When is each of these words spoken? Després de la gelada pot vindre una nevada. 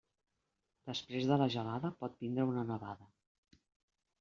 Després 0.89 1.27
de 1.33 1.37
la 1.41 1.47
gelada 1.57 1.93
pot 2.01 2.17
vindre 2.25 2.49
una 2.55 2.65
nevada. 2.73 3.09